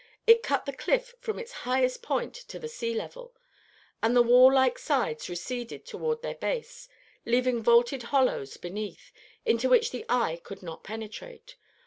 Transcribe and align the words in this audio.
It 0.25 0.41
cut 0.41 0.65
the 0.65 0.73
cliff 0.73 1.13
from 1.19 1.37
its 1.37 1.51
highest 1.61 2.01
point 2.01 2.33
to 2.33 2.57
the 2.57 2.67
sea 2.67 2.95
level; 2.95 3.35
and 4.01 4.15
the 4.15 4.23
wall 4.23 4.51
like 4.51 4.79
sides 4.79 5.29
receded 5.29 5.85
toward 5.85 6.23
their 6.23 6.33
base, 6.33 6.89
leaving 7.23 7.61
vaulted 7.61 8.01
hollows 8.01 8.57
beneath, 8.57 9.11
into 9.45 9.69
which 9.69 9.91
the 9.91 10.03
eye 10.09 10.41
could 10.43 10.63
not 10.63 10.83
penetrate. 10.83 11.55